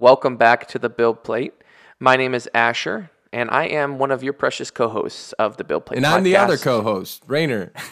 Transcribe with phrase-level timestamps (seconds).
[0.00, 1.54] Welcome back to the Build Plate.
[1.98, 5.86] My name is Asher, and I am one of your precious co-hosts of the Build
[5.86, 5.96] Plate.
[5.96, 7.72] And I'm the other co-host, Rainer.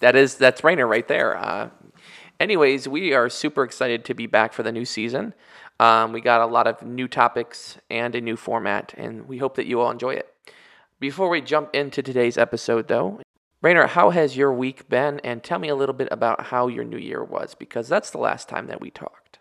[0.00, 1.36] That is that's Rainer right there.
[1.36, 1.70] Uh,
[2.38, 5.32] anyways, we are super excited to be back for the new season.
[5.80, 9.56] Um, we got a lot of new topics and a new format, and we hope
[9.56, 10.32] that you all enjoy it.
[11.00, 13.20] Before we jump into today's episode, though,
[13.62, 15.18] Rainer, how has your week been?
[15.20, 18.18] And tell me a little bit about how your new year was, because that's the
[18.18, 19.38] last time that we talked.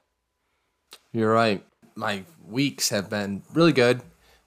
[1.12, 1.66] You're right.
[1.96, 4.02] My weeks have been really good.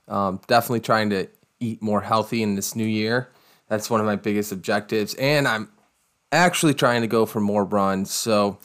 [0.07, 1.27] Um, definitely trying to
[1.59, 3.29] eat more healthy in this new year.
[3.67, 5.13] That's one of my biggest objectives.
[5.15, 5.69] And I'm
[6.31, 8.11] actually trying to go for more runs.
[8.11, 8.59] So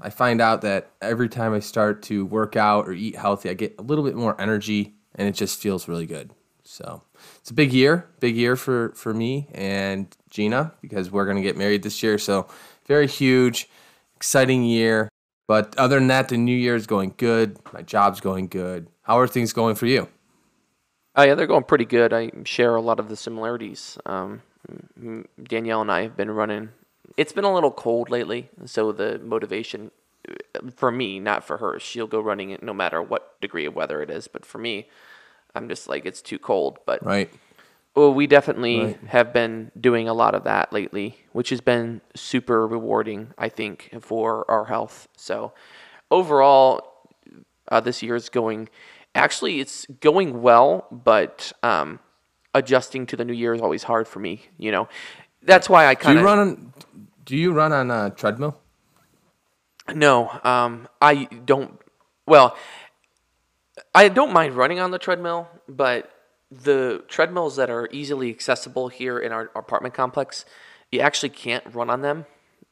[0.00, 3.54] I find out that every time I start to work out or eat healthy, I
[3.54, 6.30] get a little bit more energy and it just feels really good.
[6.64, 7.02] So
[7.38, 11.42] it's a big year, big year for, for me and Gina because we're going to
[11.42, 12.18] get married this year.
[12.18, 12.48] So
[12.86, 13.68] very huge,
[14.16, 15.08] exciting year.
[15.46, 17.58] But other than that, the new year is going good.
[17.72, 18.88] My job's going good.
[19.02, 20.08] How are things going for you?
[21.14, 22.12] Oh, yeah, they're going pretty good.
[22.12, 23.96] I share a lot of the similarities.
[24.04, 24.42] Um,
[25.42, 26.70] Danielle and I have been running.
[27.16, 29.90] It's been a little cold lately, so the motivation
[30.28, 33.74] uh, for me, not for her, she'll go running it no matter what degree of
[33.74, 34.28] weather it is.
[34.28, 34.88] But for me,
[35.54, 36.78] I'm just like it's too cold.
[36.84, 37.30] But Right.
[37.96, 39.00] Well, we definitely Right.
[39.08, 43.90] have been doing a lot of that lately, which has been super rewarding, I think,
[44.00, 45.08] for our health.
[45.16, 45.52] So,
[46.10, 46.92] overall,
[47.68, 48.68] uh, this year is going.
[49.14, 51.98] Actually, it's going well, but um,
[52.54, 54.42] adjusting to the new year is always hard for me.
[54.58, 54.88] You know,
[55.42, 56.72] that's why I Do kind you of run on?
[57.24, 58.60] Do you run on a treadmill?
[59.94, 61.80] No, um, I don't.
[62.26, 62.56] Well,
[63.94, 66.10] I don't mind running on the treadmill, but
[66.50, 70.44] the treadmills that are easily accessible here in our apartment complex,
[70.92, 72.26] you actually can't run on them.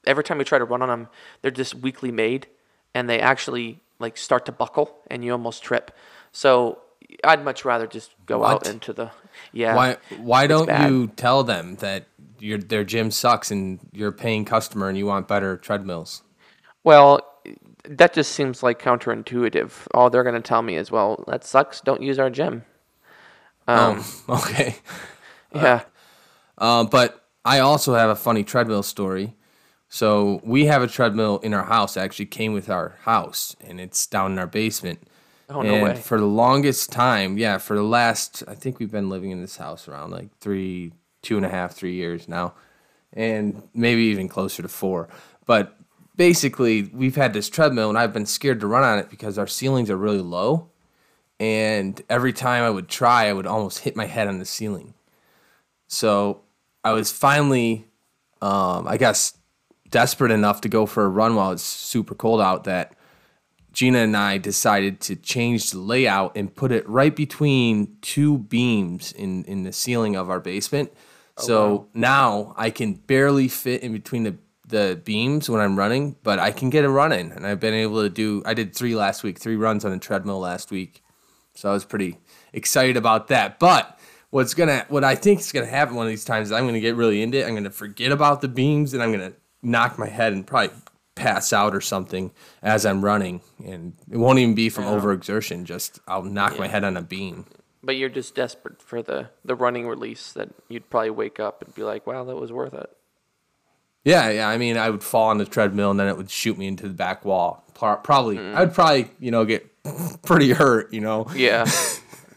[0.07, 1.09] Every time you try to run on them,
[1.43, 2.47] they're just weakly made,
[2.95, 5.91] and they actually like start to buckle, and you almost trip.
[6.33, 6.79] So
[7.23, 9.11] I'd much rather just go out into the
[9.53, 9.75] yeah.
[9.75, 9.97] Why?
[10.19, 10.91] Why don't bad.
[10.91, 12.07] you tell them that
[12.39, 16.23] your their gym sucks and you're a paying customer and you want better treadmills?
[16.83, 17.21] Well,
[17.85, 19.73] that just seems like counterintuitive.
[19.93, 21.81] All they're going to tell me is, well, that sucks.
[21.81, 22.65] Don't use our gym.
[23.67, 24.77] Um, Oh, okay.
[25.55, 25.83] yeah.
[26.59, 29.35] Uh, but I also have a funny treadmill story.
[29.89, 31.97] So we have a treadmill in our house.
[31.97, 35.07] It actually came with our house, and it's down in our basement.
[35.49, 35.95] Oh, no way.
[35.95, 39.57] for the longest time, yeah, for the last, I think we've been living in this
[39.59, 42.55] house around like three, two and a half, three years now,
[43.13, 45.09] and maybe even closer to four.
[45.47, 45.77] But
[46.17, 49.47] basically, we've had this treadmill, and I've been scared to run on it because our
[49.47, 50.71] ceilings are really low.
[51.41, 54.95] And every time I would try, I would almost hit my head on the ceiling.
[55.89, 56.43] So
[56.83, 57.87] I was finally,
[58.41, 59.37] um, I guess,
[59.91, 62.97] desperate enough to go for a run while it's super cold out that
[63.73, 69.13] Gina and I decided to change the layout and put it right between two beams
[69.13, 70.93] in, in the ceiling of our basement.
[71.39, 76.39] so now I can barely fit in between the, the beams when I'm running, but
[76.39, 77.31] I can get a run in.
[77.33, 79.99] And I've been able to do, I did three last week, three runs on a
[79.99, 81.04] treadmill last week.
[81.55, 82.19] So I was pretty
[82.53, 83.59] excited about that.
[83.59, 83.99] But
[84.31, 86.81] what's gonna what I think is gonna happen one of these times is I'm gonna
[86.81, 87.47] get really into it.
[87.47, 89.33] I'm gonna forget about the beams and I'm gonna
[89.63, 90.75] knock my head and probably
[91.15, 92.33] pass out or something
[92.63, 93.41] as I'm running.
[93.65, 97.47] And it won't even be from overexertion, just I'll knock my head on a beam.
[97.85, 101.75] But you're just desperate for the, the running release that you'd probably wake up and
[101.75, 102.91] be like, wow, that was worth it.
[104.05, 104.49] Yeah, yeah.
[104.49, 106.89] I mean, I would fall on the treadmill and then it would shoot me into
[106.89, 107.63] the back wall.
[107.75, 108.55] Probably, Mm.
[108.55, 109.71] I'd probably, you know, get
[110.23, 110.93] pretty hurt.
[110.93, 111.27] You know.
[111.35, 111.69] Yeah.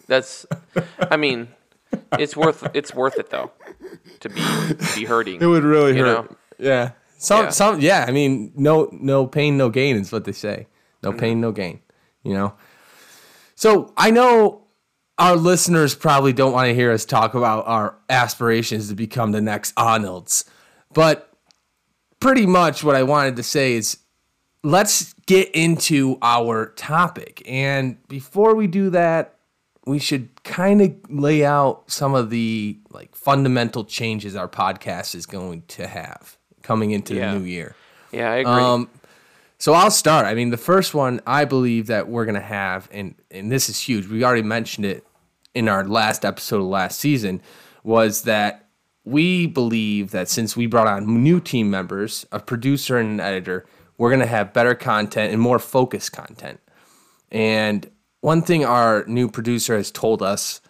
[0.07, 0.45] That's,
[1.11, 1.49] I mean,
[2.17, 3.51] it's worth it's worth it though
[4.21, 4.41] to be
[4.95, 5.39] be hurting.
[5.41, 6.05] It would really hurt.
[6.05, 6.37] know?
[6.57, 6.91] Yeah.
[7.17, 7.49] Some Yeah.
[7.49, 10.67] some yeah, I mean no no pain no gain is what they say.
[11.03, 11.19] No mm-hmm.
[11.19, 11.81] pain no gain,
[12.23, 12.53] you know.
[13.55, 14.67] So, I know
[15.17, 19.41] our listeners probably don't want to hear us talk about our aspirations to become the
[19.41, 20.45] next Arnolds.
[20.93, 21.33] But
[22.19, 23.97] pretty much what I wanted to say is
[24.63, 27.41] let's get into our topic.
[27.45, 29.35] And before we do that,
[29.85, 35.25] we should kind of lay out some of the like fundamental changes our podcast is
[35.25, 37.33] going to have coming into Yeah.
[37.33, 37.75] the new year.
[38.11, 38.51] Yeah, I agree.
[38.53, 38.89] Um,
[39.57, 40.25] so I'll start.
[40.25, 43.79] I mean, the first one I believe that we're gonna have, and and this is
[43.79, 44.07] huge.
[44.07, 45.05] We already mentioned it
[45.55, 47.41] in our last episode of last season,
[47.83, 48.65] was that
[49.05, 53.65] we believe that since we brought on new team members, a producer and an editor,
[53.97, 56.59] we're gonna have better content and more focused content.
[57.31, 57.89] And
[58.21, 60.61] one thing our new producer has told us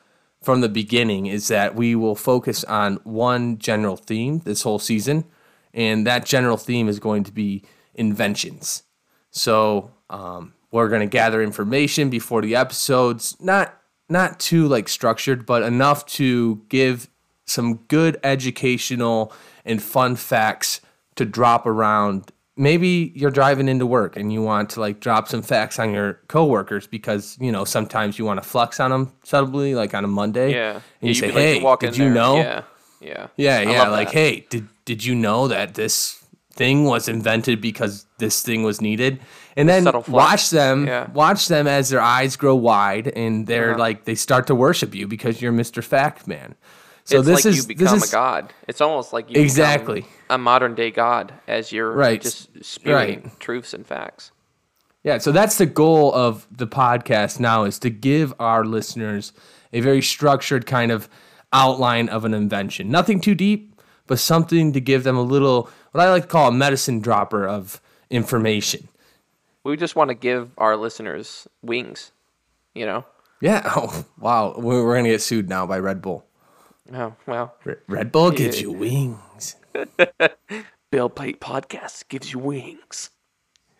[0.42, 5.26] from the beginning is that we will focus on one general theme this whole season,
[5.74, 7.64] and that general theme is going to be
[7.96, 8.84] inventions.
[9.32, 13.36] So um, we're going to gather information before the episodes.
[13.40, 13.74] Not
[14.10, 17.10] not too like structured, but enough to give
[17.46, 19.34] some good educational
[19.66, 20.80] and fun facts
[21.16, 22.32] to drop around.
[22.58, 26.20] Maybe you're driving into work and you want to like drop some facts on your
[26.28, 30.08] coworkers because you know sometimes you want to flex on them subtly, like on a
[30.08, 30.52] Monday.
[30.54, 30.74] Yeah.
[30.74, 32.14] and you You'd say, like, "Hey, did you there.
[32.14, 32.62] know?" Yeah.
[33.00, 33.28] Yeah.
[33.36, 33.88] Yeah, yeah.
[33.90, 34.14] Like, that.
[34.18, 39.20] hey, did did you know that this thing was invented because this thing was needed?
[39.56, 41.08] And then watch them, Yeah.
[41.14, 43.80] watch them as their eyes grow wide and they're Uh-huh.
[43.80, 45.84] like they start to worship you because you're Mr.
[45.84, 46.56] Fact Man.
[47.08, 48.54] So it's this like is you become this is a god.
[48.68, 50.06] It's almost like you become Exactly.
[50.30, 52.22] a modern day god as you're Right.
[52.22, 53.40] just spewing Right.
[53.40, 54.32] truths and facts.
[55.04, 59.32] Yeah, so that's the goal of the podcast now is to give our listeners
[59.72, 61.08] a very structured kind of
[61.54, 62.90] outline of an invention.
[62.92, 66.50] Nothing too deep, but something to give them a little what I like to call
[66.50, 67.80] a medicine dropper of
[68.10, 68.90] information.
[69.64, 72.12] We just want to give our listeners wings,
[72.76, 73.06] you know?
[73.40, 73.62] Yeah.
[73.78, 74.56] Oh, wow.
[74.58, 76.26] We're, we're going to get sued now by Red Bull.
[76.94, 79.56] Oh, well, Re- Red Bull gives you wings.
[80.92, 83.10] Build Plate Podcast gives you wings.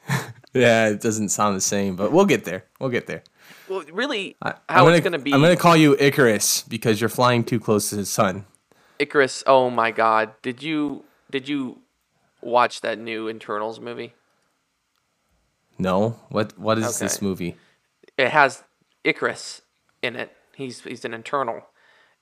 [0.54, 2.64] Yeah, it doesn't sound the same, but we'll get there.
[2.80, 3.22] We'll get there.
[3.70, 7.00] Well, really, I, how I'm it's gonna, be I'm going to call you Icarus because
[7.00, 8.46] you're flying too close to the sun.
[8.98, 9.44] Icarus.
[9.46, 10.32] Oh my God.
[10.42, 11.80] Did you, did you
[12.42, 14.16] watch that new Eternals movie?
[15.78, 16.20] No?
[16.30, 17.56] What What is this movie?
[18.18, 18.64] it has
[19.04, 19.62] Icarus
[20.02, 20.32] in it.
[20.56, 21.62] He's he's an Eternal,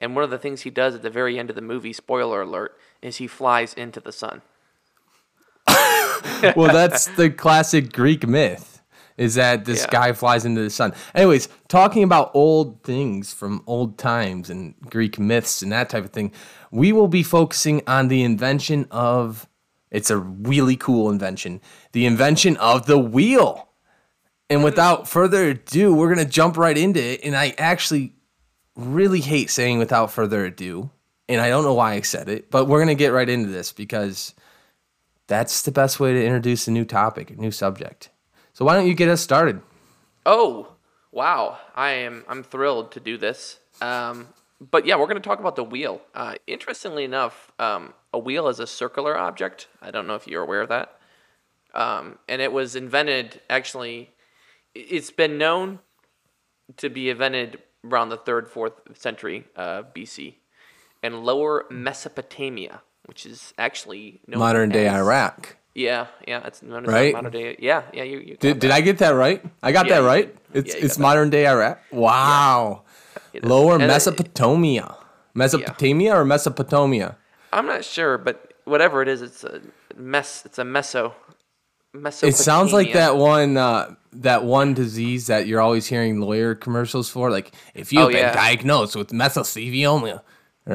[0.01, 2.41] and one of the things he does at the very end of the movie, spoiler
[2.41, 4.41] alert, is he flies into the sun.
[6.55, 8.81] well, that's the classic Greek myth
[9.17, 9.91] is that this Yeah.
[9.91, 10.93] guy flies into the sun.
[11.13, 16.09] Anyways, talking about old things from old times and Greek myths and that type of
[16.11, 16.31] thing,
[16.71, 19.47] we will be focusing on the invention of
[19.89, 21.61] it's a really cool invention,
[21.93, 23.69] the invention of the wheel.
[24.49, 27.21] And without further ado, we're going to jump right into it.
[27.23, 28.14] And I actually
[28.75, 30.89] really hate saying without further ado.
[31.27, 33.49] And I don't know why I said it, but we're going to get right into
[33.49, 34.33] this because
[35.27, 38.09] that's the best way to introduce a new topic, a new subject.
[38.53, 39.61] So why don't you get us started?
[40.25, 40.73] Oh,
[41.11, 41.57] wow!
[41.75, 43.59] I am I'm thrilled to do this.
[43.81, 44.27] Um,
[44.61, 46.01] but yeah, we're going to talk about the wheel.
[46.13, 49.67] Uh, interestingly enough, um, a wheel is a circular object.
[49.81, 50.97] I don't know if you're aware of that.
[51.73, 54.11] Um, and it was invented actually.
[54.73, 55.79] It's been known
[56.77, 57.61] to be invented
[57.91, 60.35] around the third, fourth century uh, BC,
[61.03, 65.57] and Lower Mesopotamia, which is actually known Modern day as- Iraq.
[65.77, 67.13] Yeah, yeah, it's known as Right?
[67.13, 67.57] modern day.
[67.59, 68.19] Yeah, yeah, you.
[68.19, 68.71] you Did, did.
[68.71, 69.43] I get that right?
[69.61, 70.33] I got Yeah, that right.
[70.53, 71.01] It's Yeah, it's that.
[71.01, 71.79] modern day Iraq.
[71.91, 72.83] Wow.
[73.33, 73.43] Is.
[73.43, 74.95] Lower And it- Mesopotamia.
[75.33, 77.17] Mesopotamia or Mesopotamia?
[77.51, 79.59] I'm not sure, but whatever it is, it's a
[79.97, 80.45] mess.
[80.45, 81.11] It's a meso.
[82.23, 87.09] It sounds like that one uh, that one disease that you're always hearing lawyer commercials
[87.09, 87.29] for.
[87.31, 88.33] Like if you've Oh, been yeah.
[88.33, 90.21] diagnosed with mesothelioma,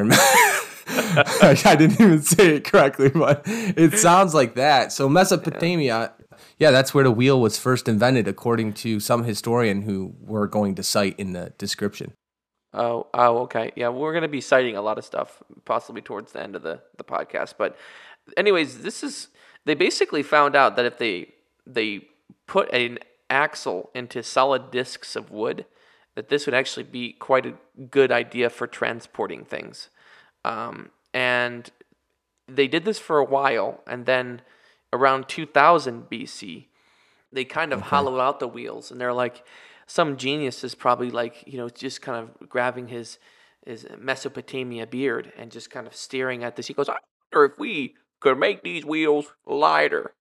[0.92, 4.92] I didn't even say it correctly, but it sounds like that.
[4.92, 6.12] So Mesopotamia,
[6.58, 10.74] yeah, that's where the wheel was first invented, according to some historian who we're going
[10.76, 12.12] to cite in the description.
[12.72, 13.72] Oh, oh, okay.
[13.74, 16.80] Yeah, we're gonna be citing a lot of stuff, possibly towards the end of the
[16.98, 17.54] the podcast.
[17.58, 17.76] But,
[18.36, 19.28] anyways, this is
[19.64, 21.32] they basically found out that if they
[21.66, 22.06] they
[22.46, 22.98] put an
[23.28, 25.66] axle into solid discs of wood,
[26.14, 27.54] that this would actually be quite a
[27.90, 29.88] good idea for transporting things.
[30.44, 31.70] Um, and
[32.48, 34.42] they did this for a while, and then
[34.92, 36.66] around 2000 BC,
[37.32, 39.44] they kind of hollowed out the wheels, and they're like,
[39.86, 43.18] some genius is probably like, you know, just kind of grabbing his
[43.66, 46.66] his Mesopotamia beard and just kind of staring at this.
[46.66, 46.96] He goes, I
[47.32, 50.12] wonder if we could make these wheels lighter,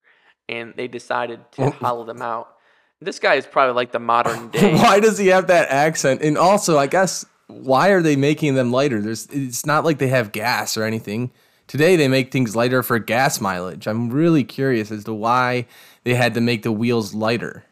[0.48, 2.56] and they decided to hollow them out.
[3.02, 4.74] This guy is probably like the modern day.
[4.76, 6.22] why does he have that accent?
[6.22, 9.02] And also, I guess, why are they making them lighter?
[9.02, 11.32] There's, it's not like they have gas or anything.
[11.68, 13.88] Today, they make things lighter for gas mileage.
[13.88, 15.68] I'm really curious as to why
[16.04, 17.64] they had to make the wheels lighter.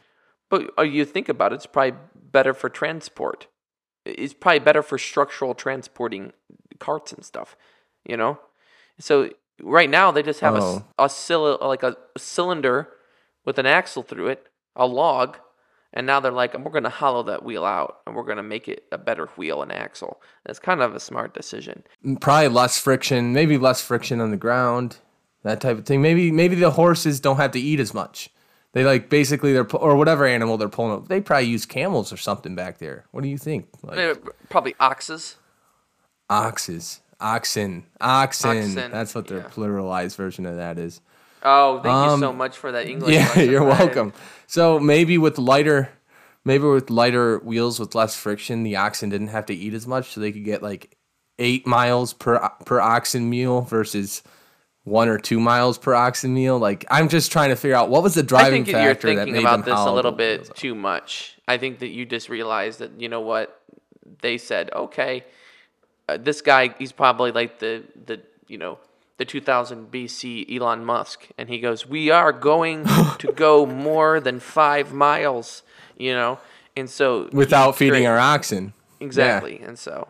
[0.49, 3.47] But uh, you think about it, it's probably better for transport.
[4.05, 6.31] It's probably better for structural transporting
[6.79, 7.57] carts and stuff,
[8.05, 8.39] you know?
[8.99, 10.85] So right now they just have a Oh.
[10.99, 12.89] a, cyli- like a cylinder
[13.45, 15.37] with an axle through it, a log,
[15.93, 18.43] and now they're like, we're going to hollow that wheel out and we're going to
[18.43, 20.21] make it a better wheel and axle.
[20.45, 21.83] That's kind of a smart decision.
[22.05, 24.97] Mm, probably less friction, maybe less friction on the ground,
[25.43, 26.01] that type of thing.
[26.01, 28.29] Maybe maybe the horses don't have to eat as much.
[28.73, 30.91] They like basically they're or whatever animal they're pulling.
[30.97, 31.07] up.
[31.07, 33.05] They probably use camels or something back there.
[33.11, 33.69] What do you think?
[33.81, 35.37] Like Probably oxes.
[36.29, 38.57] oxes, oxen, oxen.
[38.57, 39.49] Oxen, That's what their yeah.
[39.49, 41.01] pluralized version of that is.
[41.43, 43.13] Oh, thank you so Um, much for that English.
[43.13, 43.77] Yeah, lesson, you're Ryan.
[43.79, 44.13] welcome.
[44.47, 45.89] So maybe with lighter,
[46.43, 50.13] maybe with lighter wheels with less friction, the oxen didn't have to eat as much,
[50.13, 50.97] so they could get like
[51.39, 54.23] eight miles per per oxen meal versus
[54.83, 56.57] one or two miles per oxen meal.
[56.57, 59.15] Like I'm just trying to figure out what was the I driving you're factor that
[59.25, 61.37] thinking made about them this a little bit too much.
[61.47, 63.61] I think that you just realized that you know what
[64.21, 64.71] they said.
[64.73, 65.23] Okay,
[66.09, 68.79] uh, this guy he's probably like the the you know
[69.17, 72.85] the 2000 BC Elon Musk, and he goes, "We are going
[73.19, 75.63] to go more than five miles,"
[75.97, 76.39] you know,
[76.75, 78.73] and so without feeding create- our oxen.
[78.99, 80.07] exactly, and so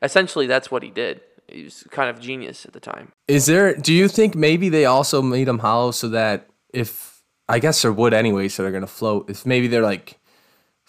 [0.00, 1.20] essentially that's what he did.
[1.48, 3.12] He was kind of genius at the time.
[3.28, 3.74] Is there?
[3.74, 7.92] Do you think maybe they also made them hollow so that if I guess they're
[7.92, 9.28] wood anyway, so they're gonna float.
[9.28, 10.18] If maybe they're like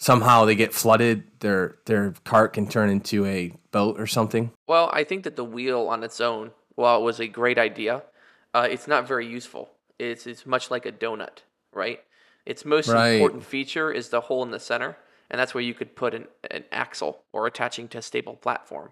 [0.04, 4.50] somehow they get flooded, their their cart can turn into a boat or something.
[4.68, 8.02] Well, I think that the wheel on its own, while it was a great idea,
[8.52, 9.70] uh, it's not very useful.
[9.98, 11.38] It's it's much like a donut,
[11.72, 12.00] right?
[12.44, 13.14] Its most Right.
[13.14, 14.98] important feature is the hole in the center,
[15.30, 18.90] and that's where you could put an, an axle or attaching to a stable platform.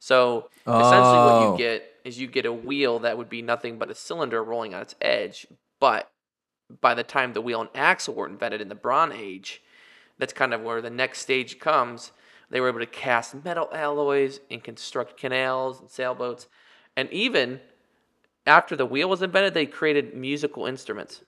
[0.00, 1.52] So essentially, what Oh.
[1.52, 4.74] you get is you get a wheel that would be nothing but a cylinder rolling
[4.74, 5.46] on its edge.
[5.78, 6.10] But
[6.80, 9.62] by the time the wheel and axle were invented in the Bronze Age,
[10.18, 12.12] that's kind of where the next stage comes.
[12.50, 16.48] They were able to cast metal alloys and construct canals and sailboats.
[16.96, 17.60] And even
[18.46, 21.22] after the wheel was invented, they created musical instruments.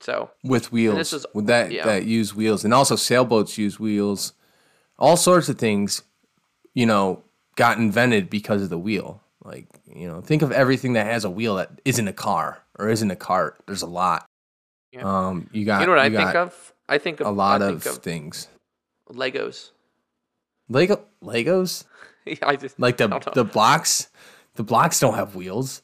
[0.00, 1.84] So, with wheels is- with that yeah.
[1.84, 4.32] that use wheels and also sailboats use wheels
[4.96, 6.02] all sorts of things
[6.72, 7.24] you know
[7.56, 11.30] got invented because of the wheel like you know think of everything that has a
[11.30, 14.24] wheel that isn't a car or isn't a cart there's a lot
[14.92, 15.02] Yeah.
[15.02, 16.74] um you got you know what I got think of?
[16.88, 18.48] I think of a lot I of, think of things
[19.10, 19.70] Legos.
[20.68, 21.84] lego legos
[22.42, 23.32] I just like the I don't know.
[23.34, 24.08] the blocks
[24.54, 25.82] the blocks don't have wheels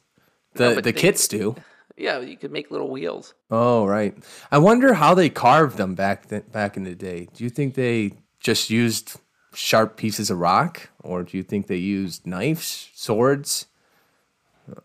[0.54, 1.56] the No, the they- kits do
[1.96, 3.34] yeah, you could make little wheels.
[3.52, 4.16] Oh, right.
[4.50, 7.28] I wonder how they carved them back th- back in the day.
[7.32, 9.14] Do you think they just used
[9.54, 13.66] sharp pieces of rock, or do you think they used knives, swords?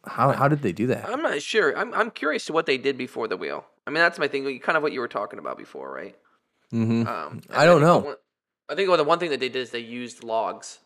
[0.05, 1.09] How how did they do that?
[1.09, 1.75] I'm not sure.
[1.75, 3.65] I'm I'm curious to what they did before the wheel.
[3.89, 4.60] I mean, that's my thing.
[4.60, 6.15] Kind of what you were talking about before, right?
[6.69, 7.98] hmm Um, I don't the know.
[8.00, 8.15] one-
[8.69, 10.77] I think well, the one thing that they did is they used logs.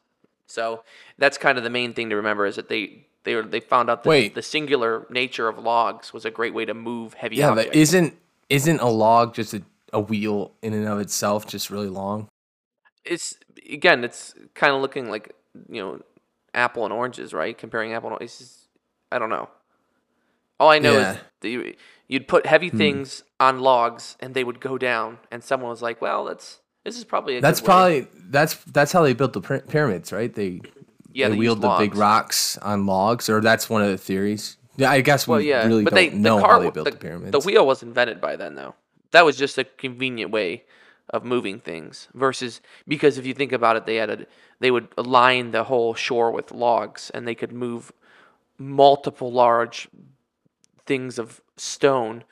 [0.48, 0.86] So
[1.18, 3.90] that's kind of the main thing to remember is that they they were, they found
[3.90, 4.36] out that Wait.
[4.36, 7.72] the singular nature of logs was a great way to move heavy Yeah, objects.
[7.72, 8.14] but isn't
[8.48, 12.30] isn't a log just a, a wheel in and of itself, just really long?
[13.04, 13.36] it's
[13.70, 15.36] again, it's kind of looking like
[15.70, 16.00] you know
[16.54, 17.58] apple and oranges, right?
[17.58, 18.70] Comparing apple and oranges.
[19.12, 19.50] I don't know.
[20.60, 21.12] All I know Yeah.
[21.12, 21.76] is that you,
[22.14, 22.78] you'd put heavy Hmm.
[22.78, 26.98] things on logs and they would go down, and someone was like, "Well, that's this
[26.98, 30.34] is probably a That's good way." probably that's that's how they built the pyramids, right?
[30.34, 30.62] They
[31.12, 34.58] yeah they they wheeled the big rocks on logs, or that's one of the theories.
[34.78, 36.86] Yeah, I guess we Well, yeah, really but don't they know the how they built
[36.86, 37.32] the, the, pyramids.
[37.32, 38.76] The wheel was invented by then, though.
[39.12, 40.64] That was just a convenient way
[41.10, 42.08] of moving things.
[42.16, 44.26] Versus because if you think about it, they had a,
[44.60, 47.92] they would line the whole shore with logs, and they could move
[48.58, 49.90] multiple large
[50.86, 52.24] things of stone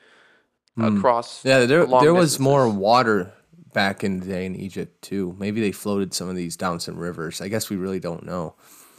[0.78, 1.42] across.
[1.42, 1.48] Hmm.
[1.48, 3.32] Yeah, there long there was more water
[3.72, 5.34] back in the day in Egypt too.
[5.38, 7.40] Maybe they floated some of these down some rivers.
[7.40, 8.54] I guess we really don't know.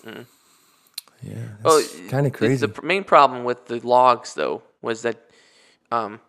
[0.05, 2.65] Yeah, Well, that's kind of crazy.
[2.65, 5.29] The main problem with the logs, though, was that
[5.89, 6.19] um,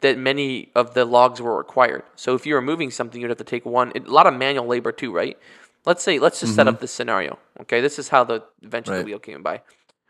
[0.00, 2.02] that many of the logs were required.
[2.16, 3.92] So if you were moving something, you'd have to take one.
[3.96, 5.38] A lot of manual labor too, right?
[5.84, 7.38] Let's say, let's just set up this scenario.
[7.62, 9.62] Okay, this is how the invention of the wheel came by.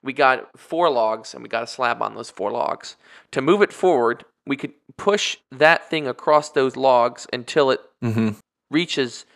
[0.03, 2.97] We got four logs, and we got a slab on those four logs.
[3.31, 8.31] To move it forward, we could push that thing across those logs until it hmm
[8.71, 9.27] reaches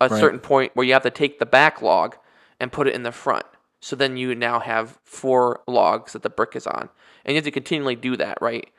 [0.00, 2.16] a certain point where you have to take the back log
[2.60, 3.44] and put it in the front.
[3.80, 6.88] So then you now have four logs that the brick is on.
[7.24, 8.70] And you have to continually do that, right?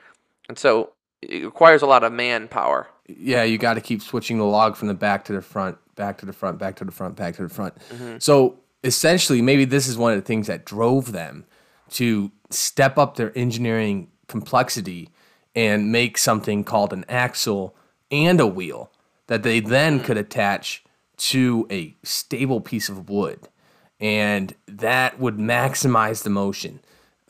[0.47, 2.87] And so it requires a lot of manpower.
[3.07, 6.17] Yeah, you got to keep switching the log from the back to the front, back
[6.19, 7.75] to the front, back to the front, back to the front.
[7.89, 8.17] Mm-hmm.
[8.19, 11.45] So essentially, maybe this is one of the things that drove them
[11.91, 15.09] to step up their engineering complexity
[15.55, 17.75] and make something called an axle
[18.11, 18.91] and a wheel
[19.27, 20.05] that they then Mm-hmm.
[20.05, 20.83] could attach
[21.17, 23.47] to a stable piece of wood.
[23.99, 26.81] And that would maximize the motion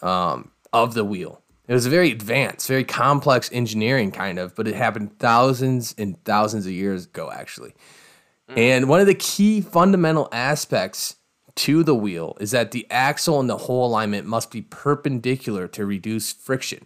[0.02, 1.42] um, of the wheel.
[1.68, 6.24] It was a very advanced, very complex engineering kind of, but it happened thousands and
[6.26, 7.74] thousands of years ago, actually.
[8.48, 11.16] And one of the key fundamental aspects
[11.56, 15.86] to the wheel is that the axle and the hole alignment must be perpendicular to
[15.86, 16.86] reduce friction.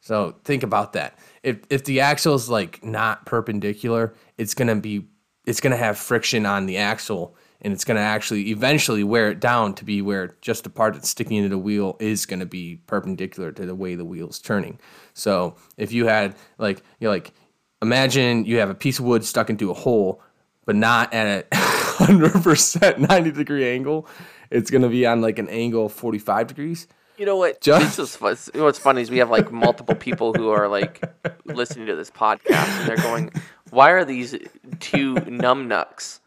[0.00, 1.18] So think about that.
[1.42, 5.06] If if the axle is like not perpendicular, it's gonna be
[5.46, 9.74] it's gonna have friction on the axle and it's to actually eventually wear it down
[9.74, 13.50] to be where just the part that's sticking into the wheel is to be perpendicular
[13.52, 14.78] to the way the wheel's turning.
[15.14, 17.32] So if you had like you like
[17.80, 20.20] imagine you have a piece of wood stuck into a hole,
[20.66, 21.56] but not at a
[21.94, 24.06] hundred percent ninety degree angle,
[24.50, 26.86] it's going to be on like an angle of forty five degrees.
[27.16, 27.60] You know what?
[27.60, 28.50] Just- This is.
[28.52, 31.02] You know what's funny is we have like multiple people who are like
[31.44, 33.30] listening to this podcast and they're going,
[33.70, 34.34] "Why are these
[34.80, 36.18] two numbnucks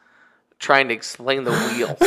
[0.59, 1.97] trying to explain the wheel?"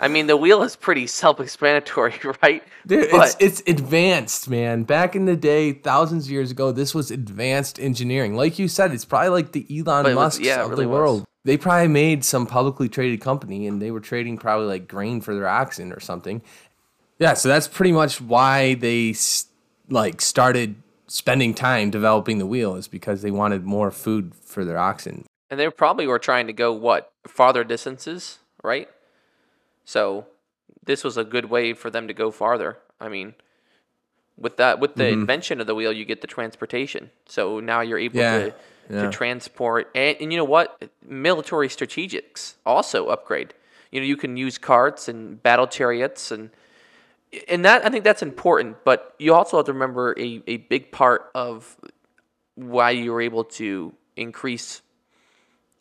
[0.00, 2.62] I mean, the wheel is pretty self-explanatory, right?
[2.86, 4.84] Dude, it's But- it's advanced, man.
[4.84, 8.34] Back in the day, thousands of years ago, this was advanced engineering.
[8.36, 11.24] Like you said, it's probably like the Elon But Musk yeah, of really the was.
[11.44, 15.34] They probably made some publicly traded company, and they were trading probably like grain for
[15.34, 16.42] their oxen or something.
[17.18, 19.14] Yeah, so that's pretty much why they
[19.88, 24.78] like started spending time developing the wheel is because they wanted more food for their
[24.78, 25.24] oxen.
[25.50, 28.88] and they probably were trying to go what farther distances, right?
[29.84, 30.26] So
[30.84, 32.78] this was a good way for them to go farther.
[33.00, 33.34] I mean,
[34.38, 35.20] with that, with the Mm-hmm.
[35.22, 37.10] invention of the wheel, you get the transportation.
[37.26, 38.54] So now you're able Yeah, to
[38.90, 39.02] yeah.
[39.02, 40.90] to transport, and, and you know what?
[41.06, 43.54] Military strategics also upgrade.
[43.90, 46.50] You know, you can use carts and battle chariots and
[47.48, 50.90] and that I think that's important, but you also have to remember a, a big
[50.90, 51.76] part of
[52.56, 54.82] why you were able to increase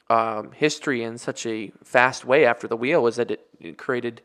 [0.10, 4.22] um, history in such a fast way after the wheel was that it, it created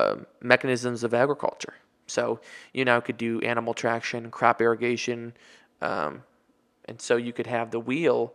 [0.00, 1.74] um, mechanisms of agriculture.
[2.06, 2.40] So
[2.72, 5.34] you now could do animal traction, crop irrigation,
[5.80, 6.22] um,
[6.88, 8.34] and so you could have the wheel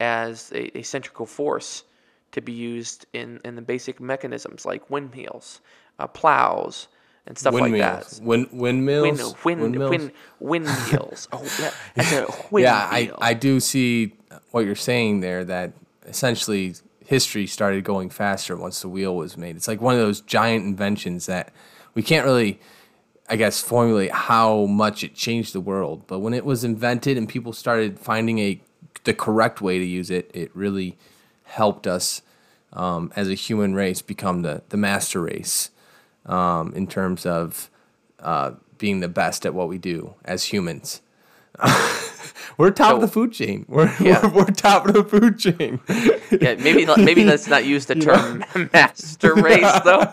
[0.00, 1.84] as a, a centrical force
[2.32, 5.60] to be used in, in the basic mechanisms like windmills,
[5.98, 6.88] uh, plows,
[7.26, 8.18] and stuff like that.
[8.22, 9.90] Wind, windmills, Wind, wind, windmills.
[9.90, 11.28] wind, windmills.
[11.32, 13.10] oh, yeah, a yeah, I.
[13.18, 14.14] I do see
[14.50, 15.72] what you're saying there that
[16.06, 16.74] essentially
[17.04, 19.56] history started going faster once the wheel was made.
[19.56, 21.52] It's like one of those giant inventions that
[21.94, 22.60] we can't really,
[23.28, 26.04] I guess, formulate how much it changed the world.
[26.06, 28.60] But when it was invented and people started finding a
[29.04, 30.96] the correct way to use it, it really
[31.44, 32.22] helped us
[32.72, 35.70] um, as a human race become the, the master race
[36.26, 37.70] um, in terms of
[38.20, 41.00] uh, being the best at what we do as humans.
[42.58, 43.64] we're top of the food chain.
[43.68, 44.26] We're, Yeah.
[44.26, 45.80] we're, we're top of the food chain.
[46.30, 50.12] Yeah, maybe maybe let's not use the term master race though.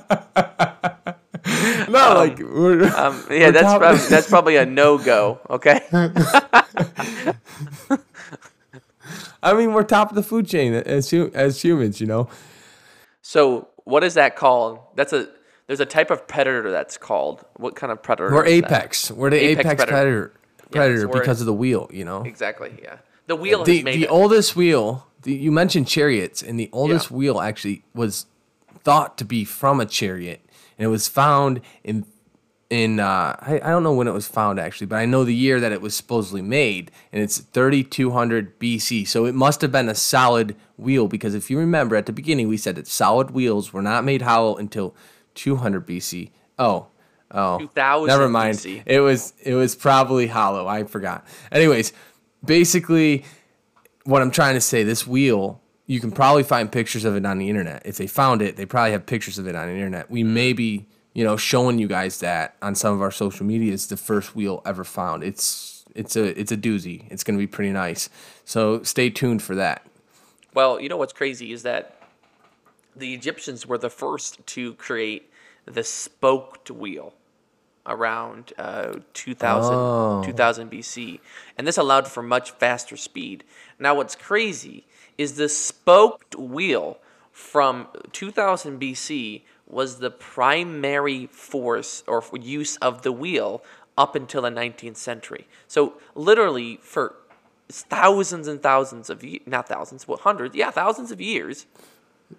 [1.90, 5.40] no, like we're, Um, yeah, that's top- probably that's probably a no go.
[5.50, 5.80] Okay.
[9.44, 12.02] I mean, we're top of the food chain as as humans.
[12.02, 12.30] You know,
[13.22, 14.80] So what is that called?
[14.96, 15.28] That's a
[15.68, 17.46] there's a type of predator that's called.
[17.58, 18.34] What kind of predator?
[18.34, 19.12] we're apex.
[19.12, 20.32] We're the Apex apex, predator.
[20.72, 20.72] predator.
[20.72, 21.90] Predator because of the wheel.
[21.94, 22.80] You know, Exactly.
[22.82, 22.98] Yeah.
[23.28, 24.08] The wheel the the it.
[24.08, 25.08] oldest wheel.
[25.24, 27.18] The, you mentioned chariots, and the oldest Yeah.
[27.18, 28.26] wheel actually was
[28.84, 30.42] thought to be from a chariot,
[30.78, 32.06] and it was found in
[32.70, 35.36] in uh, I, I don't know when it was found actually, but I know the
[35.36, 39.08] year that it was supposedly made, and it's 3200 BC.
[39.08, 42.48] So it must have been a solid wheel because if you remember at the beginning
[42.48, 44.96] we said that solid wheels were not made hollow until
[45.36, 46.32] 200 BC.
[46.58, 46.88] Oh,
[47.32, 48.58] oh, 2000 never mind.
[48.58, 48.84] BC.
[48.86, 50.68] It was it was probably hollow.
[50.68, 51.26] I forgot.
[51.52, 51.94] Anyways,
[52.44, 53.26] basically,
[54.06, 57.38] what I'm trying to say, this wheel, you can probably find pictures of it on
[57.38, 57.84] the internet.
[57.86, 60.10] If they found it, they probably have pictures of it on the internet.
[60.10, 63.74] We may be, you know, showing you guys that on some of our social media.
[63.74, 65.24] It's the first wheel ever found.
[65.24, 67.06] It's it's a it's a doozy.
[67.12, 68.10] It's gonna be pretty nice.
[68.46, 69.86] So stay tuned for that.
[70.54, 72.02] Well, you know what's crazy is that
[72.96, 75.30] the Egyptians were the first to create
[75.66, 77.14] the spoked wheel
[77.86, 80.24] around uh, 2000, Oh.
[80.26, 81.20] 2000 BC.
[81.58, 83.44] And this allowed for much faster speed.
[83.78, 84.86] Now, what's crazy
[85.18, 86.98] is the spoked wheel
[87.32, 93.64] from 2000 BC was the primary force or use of the wheel
[93.98, 95.48] up until the 19th century.
[95.68, 97.16] So, literally, for
[97.70, 101.66] thousands and thousands of years, not thousands, what hundreds, yeah, thousands of years,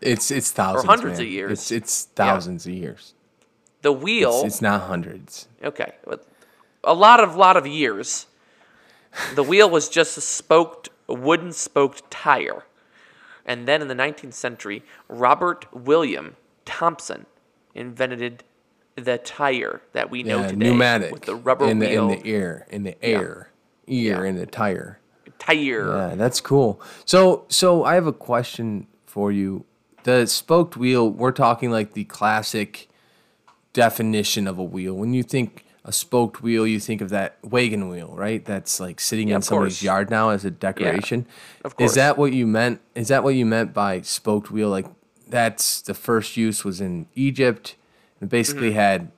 [0.01, 0.85] It's it's thousands.
[0.85, 1.53] or hundreds of years.
[1.53, 3.15] It's it's thousands of years.
[3.83, 4.43] the wheel.
[4.45, 5.49] it's not hundreds.
[5.63, 5.93] Okay,
[6.85, 8.27] a lot of lot of years.
[9.35, 12.65] The wheel was just a spoked, a wooden spoked tire,
[13.45, 17.27] and then in the 19th century, Robert William Thomson
[17.75, 18.45] invented
[18.97, 22.19] the tire that we know Yeah, today pneumatic with the rubber in the, wheel in
[22.19, 23.51] the ear in the air
[23.87, 24.99] ear in the tire.
[25.39, 26.09] tire.
[26.09, 26.81] Yeah, that's cool.
[27.05, 29.65] So, so I have a question for you.
[30.05, 32.89] The spoked wheel, we're talking like the classic
[33.73, 34.95] definition of a wheel.
[34.95, 38.45] When you think a spoked wheel, you think of that wagon wheel, right?
[38.45, 39.83] That's like sitting in somebody's course.
[39.83, 41.27] yard now as a decoration.
[41.65, 41.91] of course.
[41.93, 42.81] Is that what you meant?
[42.97, 44.69] Is that what you meant by spoked wheel?
[44.69, 44.87] Like
[45.29, 47.77] that's the first use was in Egypt,
[48.21, 48.79] and basically Mm-hmm.
[48.79, 49.13] had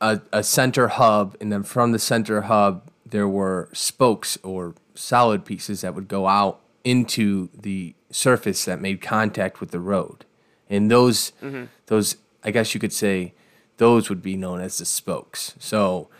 [0.00, 5.44] a, a center hub, and then from the center hub there were spokes or solid
[5.44, 10.24] pieces that would go out into the surface that made contact with the road,
[10.70, 11.64] and those Mm-hmm.
[11.86, 13.34] those I guess you could say
[13.80, 15.56] those would be known as the spokes.
[15.60, 16.10] So.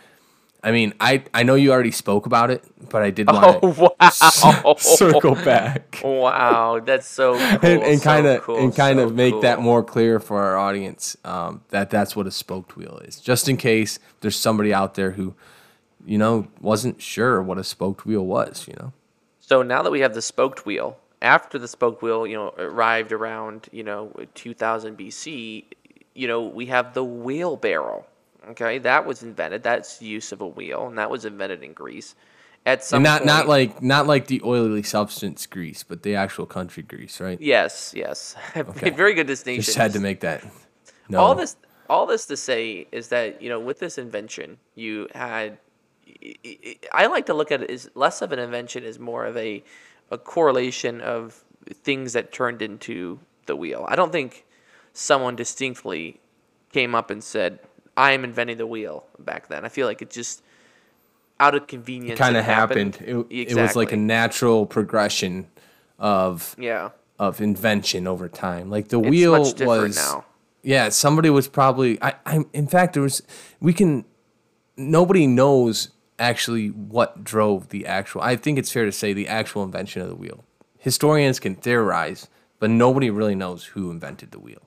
[0.63, 3.63] I mean, I, I know you already spoke about it, but I did want to
[3.63, 4.75] Oh wow!
[4.77, 7.83] circle back wow, that's so cool.
[7.83, 11.63] and, kind of and kind so of make that more clear for our audience um,
[11.69, 13.19] that that's what a spoked wheel is.
[13.19, 15.35] Just in case there's somebody out there who,
[16.05, 18.67] you know, wasn't sure what a spoked wheel was.
[18.67, 18.93] You know,
[19.39, 23.11] So now that we have the spoked wheel, after the spoked wheel, you know, arrived
[23.11, 25.65] around, you know, 2000 BC,
[26.13, 28.05] you know, we have the wheelbarrow.
[28.49, 29.61] Okay, that was invented.
[29.63, 32.15] That's the use of a wheel, and that was invented in Greece.
[32.65, 36.15] At some and not point, not like not like the oily substance grease, but the
[36.15, 37.39] actual country grease, right?
[37.41, 38.89] yes, yes, Okay.
[38.91, 39.63] very good distinction.
[39.63, 40.43] Just had to make that.
[41.09, 41.19] No.
[41.19, 41.55] all this
[41.89, 45.57] all this to say is that you know with this invention you had
[46.93, 49.63] i- like to look at it as less of an invention as more of a
[50.09, 51.43] a correlation of
[51.83, 54.45] things that turned into the wheel i don't think
[54.93, 56.19] someone distinctly
[56.71, 57.59] came up and said
[57.97, 60.41] i am inventing the wheel back then i feel like it just
[61.41, 62.97] out of convenience kind of happened.
[63.01, 65.47] It, it was like a natural progression
[65.97, 68.69] of yeah of invention over time.
[68.69, 70.25] Like the it's wheel much different was now
[70.63, 73.21] Yeah, somebody was probably I, I in fact there was
[73.59, 74.05] we can
[74.77, 79.63] nobody knows actually what drove the actual I think it's fair to say the actual
[79.63, 80.45] invention of the wheel.
[80.77, 82.27] Historians can theorize,
[82.59, 84.61] but nobody really knows who invented the wheel.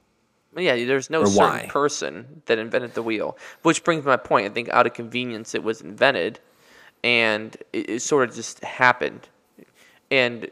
[0.56, 1.66] Yeah, there's no certain why.
[1.68, 3.36] person that invented the wheel.
[3.62, 4.46] Which brings my point.
[4.46, 6.38] I think out of convenience it was invented
[7.02, 9.28] and it, it sort of just happened.
[10.10, 10.50] And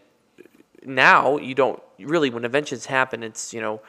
[0.84, 3.80] now you don't really when inventions happen it's, you know,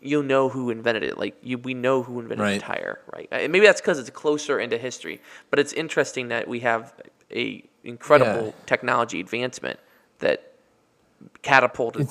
[0.00, 1.18] you know who invented it.
[1.18, 2.54] Like you, we know who invented Right.
[2.60, 3.28] the tire, right?
[3.30, 5.20] Uh, Maybe that's because it's closer into history.
[5.50, 6.92] But it's interesting that we have
[7.30, 8.64] a incredible Yeah.
[8.66, 9.78] technology advancement
[10.18, 10.52] that
[11.42, 12.08] catapulted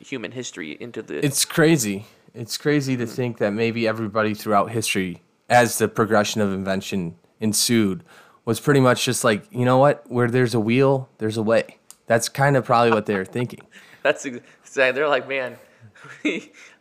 [0.00, 2.06] human history into the It's crazy.
[2.34, 8.04] It's crazy to think that maybe everybody throughout history, as the progression of invention ensued,
[8.44, 10.04] was pretty much just like, you know what?
[10.10, 11.78] Where there's a wheel, there's a way.
[12.06, 13.60] That's kind of probably what they were thinking.
[14.02, 14.92] That's ex- exactly.
[14.92, 15.56] They're like, man,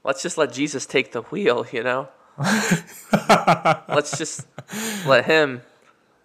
[0.03, 2.09] let's just let Jesus take the wheel, you know.
[2.39, 4.47] let's just
[5.05, 5.61] let him.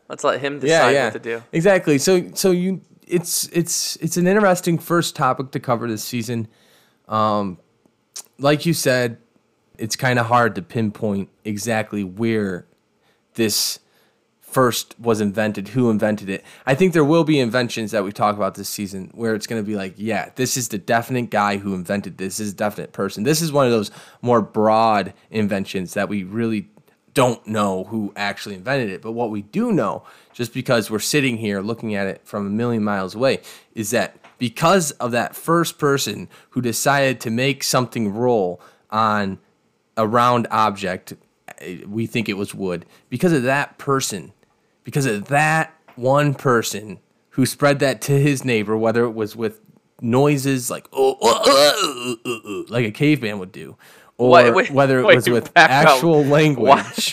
[0.08, 1.42] Let's let him decide what to do.
[1.52, 1.98] Exactly.
[1.98, 6.46] So so you it's it's it's an interesting first topic to cover this season.
[7.08, 7.58] Um
[8.38, 9.18] like you said,
[9.78, 12.66] it's kind of hard to pinpoint exactly where
[13.34, 13.80] this
[14.40, 16.44] first was invented, who invented it.
[16.64, 19.60] I think there will be inventions that we talk about this season where it's going
[19.60, 22.36] to be like, yeah, this is the definite guy who invented this.
[22.36, 23.24] This is a definite person.
[23.24, 23.90] This is one of those
[24.22, 26.68] more broad inventions that we really
[27.14, 29.02] don't know who actually invented it.
[29.02, 32.50] But what we do know, just because we're sitting here looking at it from a
[32.50, 33.40] million miles away,
[33.74, 39.38] is that because of that first person who decided to make something roll on
[39.96, 41.14] a round object,
[41.58, 44.32] eh, we think it was wood, because of that person,
[44.82, 46.98] because of that one person
[47.30, 49.60] who spread that to his neighbor, whether it was with
[50.00, 53.76] noises like oh, oh, oh, oh, oh, like a caveman would do,
[54.18, 57.12] or Wait, wait, whether it wait, was with actual language.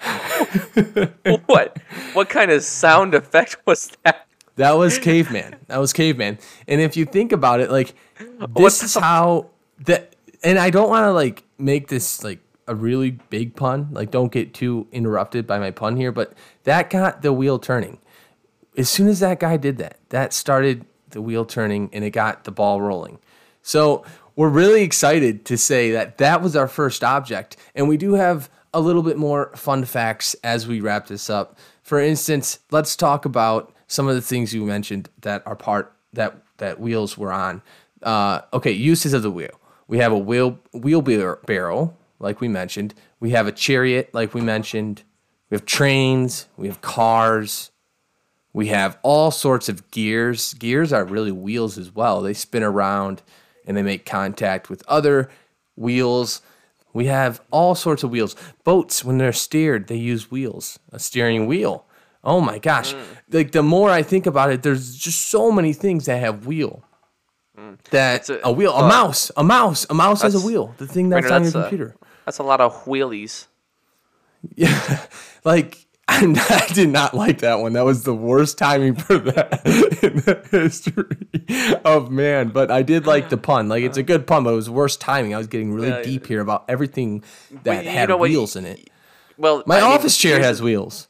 [1.46, 1.78] what?
[2.12, 4.27] What kind of sound effect was that?
[4.58, 5.56] That was caveman.
[5.68, 6.38] That was caveman.
[6.66, 7.94] And if you think about it, like
[8.56, 10.16] this is how that.
[10.42, 13.88] And I don't want to like make this like a really big pun.
[13.92, 16.12] Like, don't get too interrupted by my pun here.
[16.12, 17.98] But that got the wheel turning.
[18.76, 22.44] As soon as that guy did that, that started the wheel turning and it got
[22.44, 23.18] the ball rolling.
[23.62, 24.04] So
[24.36, 27.56] we're really excited to say that that was our first object.
[27.74, 31.58] And we do have a little bit more fun facts as we wrap this up.
[31.82, 36.36] For instance, let's talk about some of the things you mentioned that are part that
[36.58, 37.62] that wheels were on.
[38.02, 39.58] Uh, okay, uses of the wheel.
[39.88, 42.94] We have a wheel wheelbarrow, like we mentioned.
[43.18, 45.02] We have a chariot, like we mentioned.
[45.50, 46.46] We have trains.
[46.56, 47.70] We have cars.
[48.52, 50.54] We have all sorts of gears.
[50.54, 52.22] Gears are really wheels as well.
[52.22, 53.22] They spin around
[53.66, 55.30] and they make contact with other
[55.76, 56.42] wheels.
[56.92, 58.34] We have all sorts of wheels.
[58.64, 61.84] Boats, when they're steered, they use wheels, a steering wheel.
[62.24, 62.94] Oh my gosh.
[62.94, 63.02] Mm.
[63.30, 66.84] Like the more I think about it, there's just so many things that have wheel.
[67.56, 67.78] Mm.
[67.90, 70.74] That a- a, wheel, a mouse, a mouse, a mouse has a wheel.
[70.78, 71.96] The thing that's Brandon, on your that's a- computer.
[72.24, 73.46] That's a lot of wheelies.
[74.54, 75.06] Yeah,
[75.44, 77.72] like I did not like that one.
[77.74, 79.60] That was the worst timing for that
[80.02, 82.48] in the history of man.
[82.48, 83.68] But I did like the pun.
[83.68, 85.34] Like it's a good pun, but it was worst timing.
[85.34, 87.24] I was getting really Yeah, deep here about everything
[87.64, 88.88] that had what, wheels in it.
[89.36, 91.08] Well, My I mean, office chair has wheels.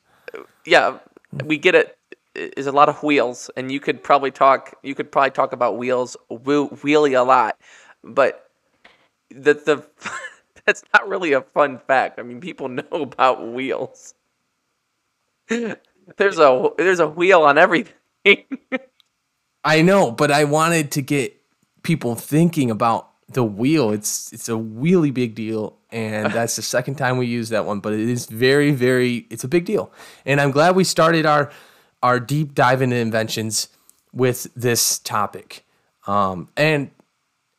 [0.69, 0.99] Yeah,
[1.45, 1.97] we get it.
[2.35, 4.75] Is a lot of wheels, and you could probably talk.
[4.83, 7.59] You could probably talk about wheels, wheel, wheelie a lot,
[8.05, 8.51] but
[9.31, 9.85] the the
[10.67, 12.19] that's not really a fun fact.
[12.19, 14.15] I mean, people know about wheels.
[15.49, 18.45] There's a there's a wheel on everything.
[19.65, 21.39] I know, but I wanted to get
[21.83, 23.91] people thinking about the wheel.
[23.91, 27.81] It's it's a really big deal, and that's the second time we use that one.
[27.81, 29.27] But it is very, very.
[29.31, 29.93] It's a big deal,
[30.25, 31.51] and I'm glad we started our
[32.03, 33.69] our deep dive into inventions
[34.13, 35.65] with this topic.
[36.07, 36.91] Um, and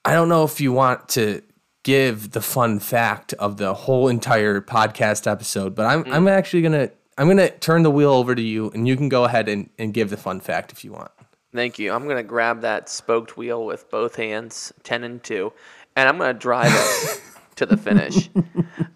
[0.06, 1.42] I don't know if you want to
[1.84, 6.90] give the fun fact of the whole entire podcast episode, but I'm I'm actually gonna
[7.18, 9.94] I'm gonna turn the wheel over to you, and you can go ahead and, and
[9.94, 11.12] give the fun fact if you want.
[11.54, 11.92] Thank you.
[11.92, 15.52] I'm gonna grab that spoked wheel with both hands, ten and two,
[15.96, 17.22] and I'm gonna drive it
[17.56, 18.30] to the finish.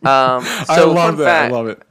[0.06, 1.82] Um, so fun fact, I love it.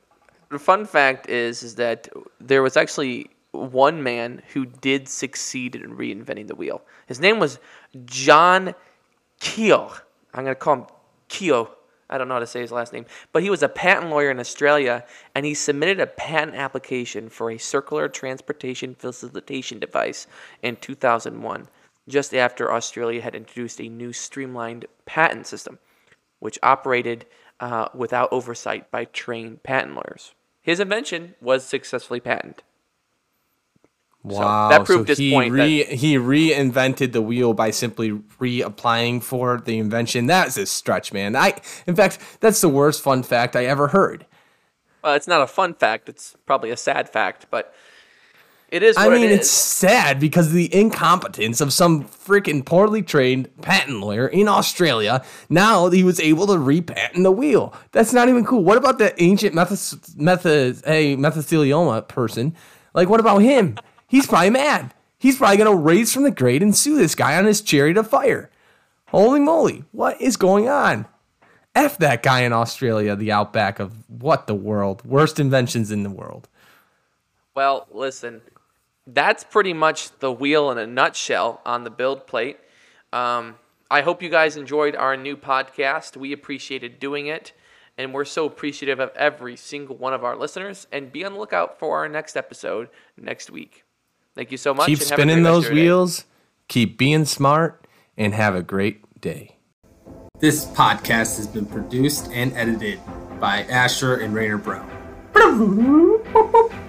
[0.51, 2.09] the fun fact is is that
[2.41, 6.83] there was actually one man who did succeed in reinventing the wheel.
[7.07, 7.59] His name was
[8.05, 8.75] John
[9.41, 9.93] Keel.
[10.35, 10.87] I'm gonna call him
[11.29, 11.71] Keo.
[12.13, 14.31] I don't know how to say his last name, but he was a patent lawyer
[14.31, 20.27] in Australia, and he submitted a patent application for a circular transportation facilitation device
[20.63, 21.69] in 2001,
[22.07, 25.79] just after Australia had introduced a new streamlined patent system,
[26.39, 27.25] which operated
[27.61, 30.35] uh, without oversight by trained patent lawyers.
[30.61, 32.63] His invention was successfully patented.
[34.25, 39.23] Wow, that proved his he point that- Re, he reinvented the wheel by simply reapplying
[39.23, 40.27] for the invention.
[40.27, 41.35] That's a stretch, man.
[41.35, 44.27] I, in fact, that's the worst fun fact I ever heard.
[45.03, 47.75] Well, it's not a fun fact; it's probably a sad fact, but
[48.69, 48.97] it is.
[48.97, 53.99] I mean, it it's sad because of the incompetence of some freaking poorly trained patent
[53.99, 55.25] lawyer in Australia.
[55.51, 57.75] Now he was able to repatent the wheel.
[57.91, 58.63] That's not even cool.
[58.63, 59.81] What about the ancient method,
[60.17, 62.55] method, hey, mesothelioma person?
[62.95, 63.77] Like, what about him?
[64.13, 64.93] He's probably mad.
[65.17, 68.11] He's probably gonna raise from the grave and sue this guy on his chariot of
[68.11, 68.51] fire.
[69.09, 71.07] Holy moly, what is going on?
[71.75, 75.03] F that guy in Australia, the outback of what the world.
[75.07, 76.51] Worst inventions in the world.
[77.55, 78.43] Well, listen,
[79.07, 82.59] that's pretty much the wheel in a nutshell on the build plate.
[83.15, 83.55] Um,
[83.91, 86.19] I hope you guys enjoyed our new podcast.
[86.19, 87.55] We appreciated doing it,
[87.97, 90.87] and we're so appreciative of every single one of our listeners.
[90.93, 93.85] And be on the lookout for our next episode next week.
[94.35, 94.87] Thank you so much.
[94.87, 95.83] Keep and spinning great those of day.
[95.83, 96.25] wheels,
[96.69, 99.57] keep being smart, and have a great day.
[100.39, 102.99] This podcast has been produced and edited
[103.39, 104.89] by Asher and Rainer Brown.